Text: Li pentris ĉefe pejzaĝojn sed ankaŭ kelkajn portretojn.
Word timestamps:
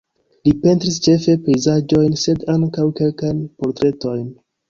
Li 0.47 0.51
pentris 0.61 0.95
ĉefe 1.07 1.35
pejzaĝojn 1.49 2.17
sed 2.23 2.47
ankaŭ 2.55 2.87
kelkajn 3.01 3.43
portretojn. 3.61 4.27